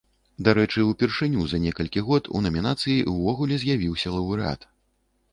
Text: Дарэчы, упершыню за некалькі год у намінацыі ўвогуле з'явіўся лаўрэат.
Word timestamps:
Дарэчы, 0.45 0.85
упершыню 0.91 1.43
за 1.49 1.59
некалькі 1.65 2.01
год 2.07 2.29
у 2.39 2.41
намінацыі 2.45 2.95
ўвогуле 3.11 3.59
з'явіўся 3.65 4.15
лаўрэат. 4.15 4.65